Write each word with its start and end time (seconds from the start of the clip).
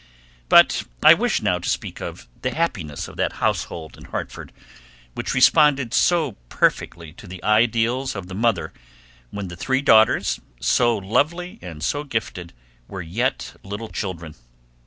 But 0.49 0.85
I 1.03 1.13
wish 1.13 1.43
now 1.43 1.59
to 1.59 1.69
speak 1.69 2.01
of 2.01 2.27
the 2.41 2.55
happiness 2.55 3.07
of 3.07 3.17
that 3.17 3.33
household 3.33 3.99
in 3.99 4.05
Hartford 4.05 4.51
which 5.13 5.35
responded 5.35 5.93
so 5.93 6.31
perfectly 6.49 7.13
to 7.13 7.27
the 7.27 7.43
ideals 7.43 8.15
of 8.15 8.25
the 8.25 8.33
mother 8.33 8.73
when 9.29 9.47
the 9.47 9.55
three 9.55 9.83
daughters, 9.83 10.39
so 10.59 10.97
lovely 10.97 11.59
and 11.61 11.83
so 11.83 12.03
gifted, 12.03 12.51
were 12.87 13.03
yet 13.03 13.53
little 13.61 13.89
children. 13.89 14.33